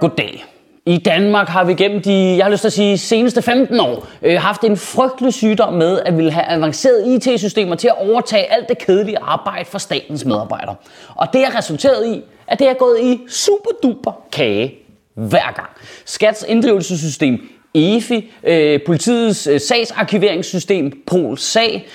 [0.00, 0.44] Goddag.
[0.86, 4.06] I Danmark har vi gennem de, jeg har lyst til at sige, seneste 15 år
[4.22, 8.68] øh, haft en frygtelig sygdom med at ville have avancerede IT-systemer til at overtage alt
[8.68, 10.74] det kedelige arbejde for statens medarbejdere.
[11.14, 14.74] Og det har resulteret i, at det er gået i superduper kage
[15.14, 15.68] hver gang.
[16.04, 21.86] Skats inddrivelsessystem, EFI, øh, politiets øh, sagsarkiveringssystem, PolSag,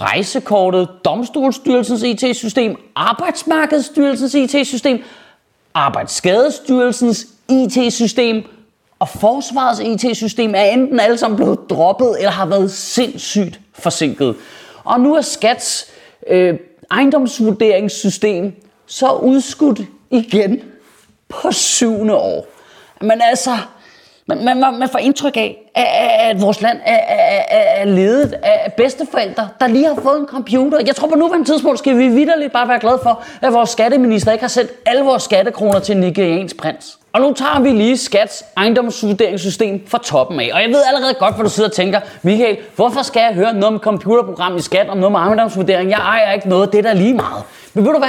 [0.00, 5.02] rejsekortet, domstolsstyrelsens IT-system, arbejdsmarkedsstyrelsens IT-system,
[5.74, 8.44] Arbejdsskadestyrelsens IT-system
[8.98, 14.36] og Forsvarets IT-system er enten alle sammen blevet droppet eller har været sindssygt forsinket.
[14.84, 15.86] Og nu er Skats
[16.26, 16.54] øh,
[16.90, 18.52] ejendomsvurderingssystem
[18.86, 20.62] så udskudt igen
[21.28, 22.46] på syvende år.
[23.00, 23.50] Men altså,
[24.26, 28.32] man, man, man får indtryk af, at, at vores land er, er, er, er ledet
[28.32, 30.80] af bedsteforældre, der lige har fået en computer.
[30.86, 34.32] Jeg tror på nuværende tidspunkt skal vi vidderligt bare være glade for, at vores skatteminister
[34.32, 36.98] ikke har sendt alle vores skattekroner til Nigerians prins.
[37.14, 40.50] Og nu tager vi lige Skats ejendomsvurderingssystem fra toppen af.
[40.54, 43.52] Og jeg ved allerede godt, hvad du sidder og tænker, Michael, hvorfor skal jeg høre
[43.52, 45.90] noget om computerprogram i Skat, om noget med ejendomsvurdering?
[45.90, 47.42] Jeg ejer ikke noget, det er da lige meget.
[47.74, 48.08] Men ved du hvad?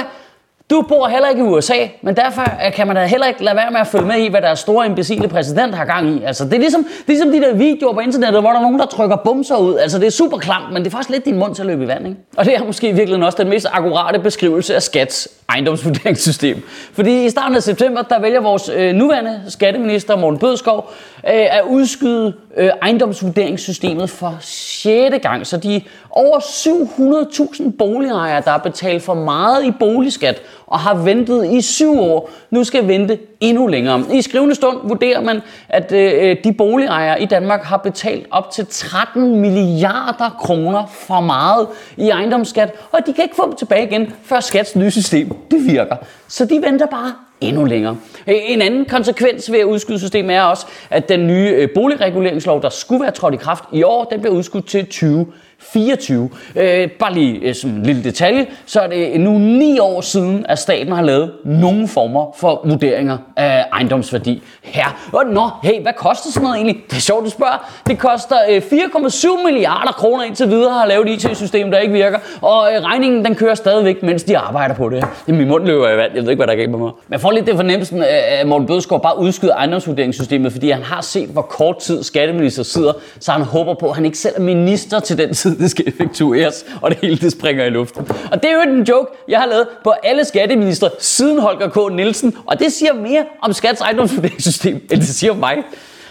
[0.70, 2.42] Du bor heller ikke i USA, men derfor
[2.74, 4.86] kan man da heller ikke lade være med at følge med i, hvad deres store
[4.86, 6.22] imbecile præsident har gang i.
[6.24, 8.62] Altså, det er ligesom, det er ligesom de der videoer på internettet, hvor der er
[8.62, 9.76] nogen, der trykker bumser ud.
[9.76, 11.84] Altså, det er super klamt, men det er faktisk lidt din mund til at løbe
[11.84, 12.20] i vand, ikke?
[12.36, 16.62] Og det er måske virkelig også den mest akkurate beskrivelse af skats ejendomsvurderingssystem.
[16.92, 21.62] Fordi i starten af september, der vælger vores øh, nuværende skatteminister, Morten Bødskov, øh, at
[21.66, 25.16] udskyde øh, ejendomsvurderingssystemet for 6.
[25.22, 25.46] gang.
[25.46, 25.80] Så de
[26.10, 32.00] over 700.000 boligejere, der har betalt for meget i boligskat og har ventet i syv
[32.00, 34.04] år, nu skal vente endnu længere.
[34.12, 38.66] I skrivende stund vurderer man, at øh, de boligejere i Danmark har betalt op til
[38.70, 44.12] 13 milliarder kroner for meget i ejendomsskat, og de kan ikke få dem tilbage igen,
[44.24, 45.96] før skats nye system det virker.
[46.28, 47.96] Så de venter bare endnu længere.
[48.26, 52.62] Øh, en anden konsekvens ved at udskyde systemet er også, at den nye øh, boligreguleringslov,
[52.62, 55.26] der skulle være trådt i kraft i år, den bliver udskudt til 20
[55.58, 56.30] 24.
[56.56, 60.46] Øh, bare lige øh, som en lille detalje, så er det nu ni år siden,
[60.48, 65.08] at staten har lavet nogle former for vurderinger af ejendomsværdi her.
[65.12, 66.82] Og nå, hey, hvad koster sådan noget egentlig?
[66.90, 67.70] Det er sjovt, du spørger.
[67.86, 72.18] Det koster øh, 4,7 milliarder kroner indtil videre at lave et IT-system, der ikke virker.
[72.42, 75.04] Og øh, regningen, den kører stadigvæk, mens de arbejder på det.
[75.28, 76.12] Jamen, min mund løber i vand.
[76.14, 76.90] Jeg ved ikke, hvad der er galt med mig.
[77.08, 81.28] Men får lidt det fornemmelsen, at Morten Bødskov bare udskyder ejendomsvurderingssystemet, fordi han har set,
[81.28, 85.00] hvor kort tid skatteminister sidder, så han håber på, at han ikke selv er minister
[85.00, 88.08] til den tid, det skal effektueres, og det hele det springer i luften.
[88.32, 91.94] Og det er jo en joke, jeg har lavet på alle skatteminister siden Holger K.
[91.94, 95.56] Nielsen, og det siger mere om skats ejendomsvurderingssystem, end det siger om mig.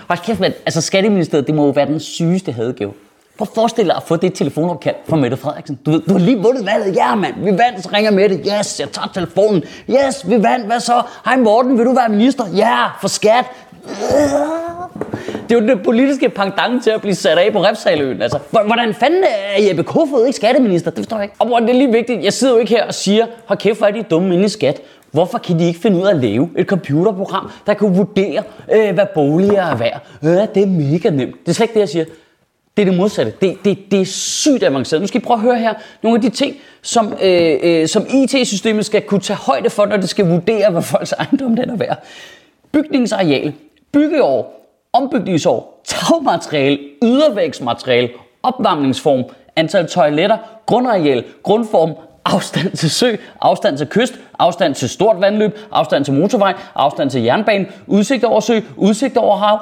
[0.08, 0.54] Hold kæft, man.
[0.66, 2.94] Altså skatteministeriet, det må jo være den sygeste hadegave.
[3.38, 5.80] Prøv at forestille dig at få det telefonopkald fra Mette Frederiksen.
[5.86, 6.96] Du ved, du har lige vundet valget.
[6.96, 7.34] Ja, mand.
[7.38, 8.36] Vi vandt, så ringer Mette.
[8.36, 9.64] Yes, jeg tager telefonen.
[9.90, 10.66] Yes, vi vandt.
[10.66, 11.02] Hvad så?
[11.26, 12.44] Hej Morten, vil du være minister?
[12.56, 13.46] Ja, for skat.
[13.86, 15.35] Øh.
[15.50, 18.22] Det er jo det politiske pangdange til at blive sat af på Refsaløen.
[18.22, 20.92] Altså, hvordan fanden er Jeppe Kofod ikke skatteminister?
[20.92, 21.36] Det forstår jeg ikke.
[21.40, 22.24] Og det er lige vigtigt.
[22.24, 24.50] Jeg sidder jo ikke her og siger, hold kæft, hvor er de dumme inde i
[24.50, 24.82] skat.
[25.12, 28.94] Hvorfor kan de ikke finde ud af at lave et computerprogram, der kan vurdere, øh,
[28.94, 30.02] hvad boliger er værd?
[30.24, 31.36] Øh, det er mega nemt.
[31.46, 32.06] Det er slet ikke det, jeg siger.
[32.78, 33.34] Det er det modsatte.
[33.42, 35.02] Det, det, det er sygt avanceret.
[35.02, 35.74] Nu skal I prøve at høre her
[36.04, 39.98] nogle af de ting, som, øh, øh, som IT-systemet skal kunne tage højde for, når
[39.98, 42.04] det skal vurdere, hvad folks ejendom den er værd.
[42.72, 43.54] Bygningsareal,
[43.92, 44.65] byggeår,
[44.96, 48.10] ombygningsår, tagmateriale, ydervægsmateriale,
[48.44, 49.24] opvarmningsform,
[49.56, 51.94] antal toiletter, grundareal, grundform,
[52.26, 57.24] afstand til sø, afstand til kyst, afstand til stort vandløb, afstand til motorvej, afstand til
[57.24, 59.60] jernbane, udsigt over sø, udsigt over hav.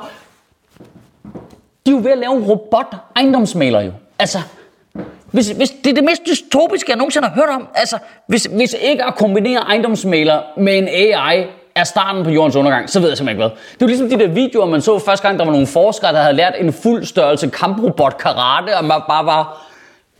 [1.85, 3.91] De er jo ved at lave en robot ejendomsmaler jo.
[4.19, 4.37] Altså,
[5.31, 7.67] hvis, hvis det er det mest dystopiske, jeg nogensinde har hørt om.
[7.75, 7.97] Altså,
[8.27, 12.99] hvis, hvis ikke at kombinere ejendomsmaler med en AI er starten på jordens undergang, så
[12.99, 13.63] ved jeg simpelthen ikke hvad.
[13.73, 16.21] Det er ligesom de der videoer, man så første gang, der var nogle forskere, der
[16.21, 19.67] havde lært en fuld størrelse kamprobot karate, og man bare var,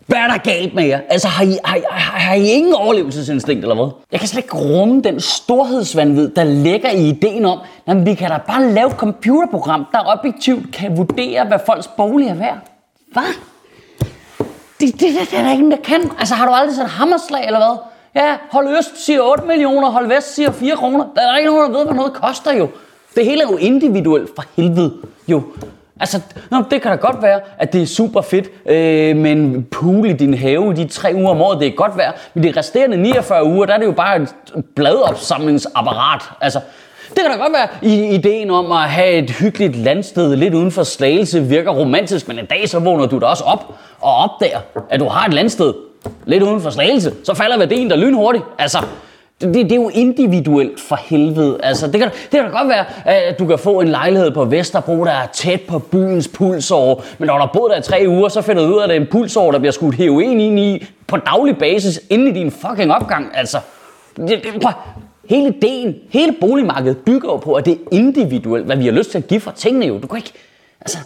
[0.08, 1.00] hvad er der galt med jer?
[1.10, 3.88] Altså, har I, har, har, har I ingen overlevelsesinstinkt, eller hvad?
[4.12, 8.30] Jeg kan slet ikke rumme den storhedsvandvid, der ligger i ideen om, at vi kan
[8.30, 12.58] da bare lave et computerprogram, der objektivt kan vurdere, hvad folks bolig er værd.
[13.12, 13.24] Hvad?
[14.80, 16.12] Det, det, det, det er der ingen, der kan.
[16.20, 17.93] Altså, har du aldrig set hammerslag, eller hvad?
[18.16, 21.06] Ja, hold øst siger 8 millioner, hold vest siger 4 kroner.
[21.16, 22.70] Der er ikke nogen, der ved, hvad noget koster jo.
[23.16, 24.94] Det hele er jo individuelt for helvede,
[25.28, 25.44] jo.
[26.00, 26.22] Altså,
[26.52, 30.10] nå, det kan da godt være, at det er super fedt øh, med en pool
[30.10, 31.60] i din have de tre uger om året.
[31.60, 32.12] Det er godt være.
[32.34, 34.36] Men de resterende 49 uger, der er det jo bare et
[34.76, 36.22] bladopsamlingsapparat.
[36.42, 36.60] Altså,
[37.10, 40.72] det kan da godt være, i ideen om at have et hyggeligt landsted lidt uden
[40.72, 44.60] for Slagelse virker romantisk, men en dag så vågner du da også op og opdager,
[44.90, 45.74] at du har et landsted
[46.26, 47.14] lidt uden for Slagelse.
[47.24, 48.44] Så falder værdien der lynhurtigt.
[48.58, 48.78] Altså,
[49.42, 51.60] det, det er jo individuelt for helvede.
[51.64, 54.46] Altså, det, kan, det kan da godt være, at du kan få en lejlighed på
[54.46, 57.04] Vesterbro, der er tæt på byens pulsår.
[57.18, 58.90] Men når du har boet der i tre uger, så finder du ud af, at
[58.90, 62.40] det er en pulsår, der bliver skudt heroin ind i på daglig basis inden i
[62.40, 63.32] din fucking opgang.
[63.34, 63.58] Altså,
[64.18, 64.68] det, det,
[65.30, 69.12] hele ideen, hele boligmarkedet bygger jo på, at det er individuelt, hvad vi har lyst
[69.12, 69.98] til at give for tingene jo.
[69.98, 70.34] Du kan ikke...
[70.82, 70.98] Altså,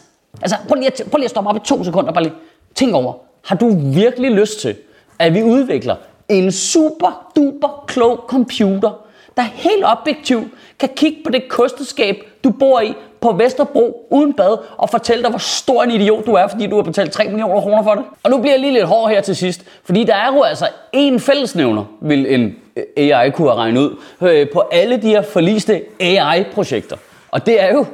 [0.41, 2.33] altså prøv, lige at, prøv lige at stoppe op i to sekunder, bare lige
[2.75, 3.13] tænk over.
[3.45, 4.75] Har du virkelig lyst til,
[5.19, 5.95] at vi udvikler
[6.29, 8.91] en super duper klog computer,
[9.37, 10.47] der helt objektivt
[10.79, 15.29] kan kigge på det kosteskab, du bor i på Vesterbro uden bad og fortælle dig,
[15.29, 18.03] hvor stor en idiot du er, fordi du har betalt 3 millioner kroner for det.
[18.23, 20.65] Og nu bliver jeg lige lidt hård her til sidst, fordi der er jo altså
[20.95, 25.21] én fællesnævner, vil en øh, AI kunne have regnet ud, øh, på alle de her
[25.21, 26.97] forliste AI-projekter.
[27.31, 27.85] Og det er jo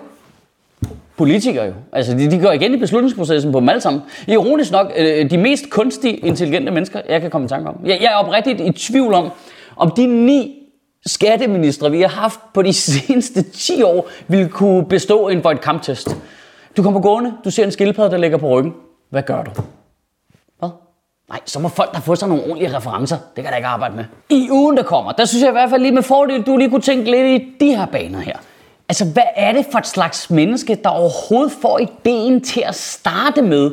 [1.18, 1.74] politikere jo.
[1.92, 4.01] Altså, de, de går igen i beslutningsprocessen på dem alle sammen.
[4.27, 7.80] Ironisk nok, øh, de mest kunstige, intelligente mennesker, jeg kan komme i tanke om.
[7.86, 9.30] Jeg, jeg er oprigtigt i tvivl om,
[9.75, 10.60] om de ni
[11.06, 16.18] skatteministre, vi har haft på de seneste 10 år, ville kunne bestå en Void Kamp-test.
[16.77, 18.74] Du kommer gående, du ser en skildpadde, der ligger på ryggen.
[19.10, 19.51] Hvad gør du?
[20.60, 20.69] Hvad?
[21.30, 23.18] Nej, så må folk der få sig nogle ordentlige referencer.
[23.36, 24.06] Det kan der ikke arbejde med.
[24.30, 26.69] I ugen, der kommer, der synes jeg i hvert fald lige med fordel, du lige
[26.69, 28.38] kunne tænke lidt i de her baner her.
[28.89, 33.41] Altså, hvad er det for et slags menneske, der overhovedet får ideen til at starte
[33.41, 33.71] med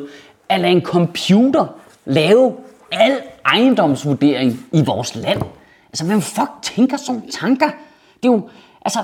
[0.49, 1.65] at lade en computer
[2.05, 2.53] lave
[2.91, 5.41] al ejendomsvurdering i vores land?
[5.89, 7.67] Altså, hvem fuck tænker sådan tanker?
[8.23, 8.49] Det er jo,
[8.85, 8.99] altså,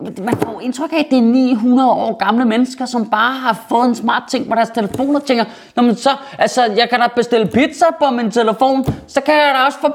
[0.00, 3.84] man får indtryk af, at det er 900 år gamle mennesker, som bare har fået
[3.84, 5.44] en smart ting på deres telefon og tænker,
[5.76, 9.54] Nå, men så, altså, jeg kan da bestille pizza på min telefon, så kan jeg
[9.54, 9.88] da også få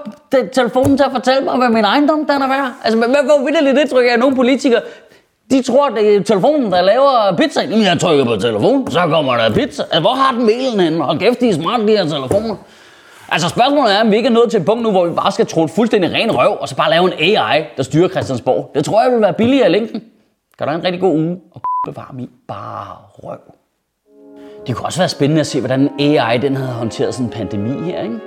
[0.54, 2.72] telefonen til at fortælle mig, hvad min ejendom den er værd.
[2.84, 4.82] Altså, hvad får vildt det tryk af nogle politikere?
[5.52, 7.62] De tror, at det er telefonen, der laver pizza.
[7.62, 9.84] Jamen, jeg trykker på telefonen, så kommer der pizza.
[9.84, 11.06] Altså, hvor har den mailen henne?
[11.06, 12.56] Og kæft, de er smart, de her telefoner.
[13.30, 15.32] Altså spørgsmålet er, om vi ikke er nået til et punkt nu, hvor vi bare
[15.32, 18.72] skal tro fuldstændig ren røv, og så bare lave en AI, der styrer Christiansborg.
[18.76, 20.04] Det tror jeg vil være billigere i længden.
[20.58, 23.40] Kan dig en rigtig god uge, og bevare mig bare røv.
[24.68, 27.92] Det kunne også være spændende at se, hvordan AI den havde håndteret sådan en pandemi
[27.92, 28.04] her.
[28.04, 28.20] Ikke?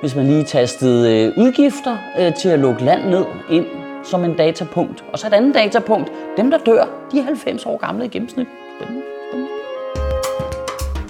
[0.00, 3.66] Hvis man lige tastede øh, udgifter øh, til at lukke land ned ind
[4.04, 5.04] som en datapunkt.
[5.12, 6.10] Og så et andet datapunkt.
[6.36, 8.46] Dem, der dør, de er 90 år gamle i gennemsnit.
[8.80, 9.02] Dem.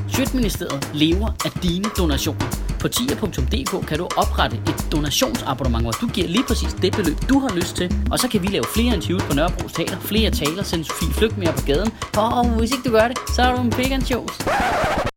[0.09, 2.47] Sjøtministeriet lever af dine donationer.
[2.81, 7.39] På tia.dk kan du oprette et donationsabonnement, hvor du giver lige præcis det beløb, du
[7.39, 7.95] har lyst til.
[8.11, 11.39] Og så kan vi lave flere interviews på Nørrebro Teater, flere taler, sende Sofie Flygt
[11.39, 11.91] mere på gaden.
[12.17, 14.33] Og hvis ikke du gør det, så er du en big shows.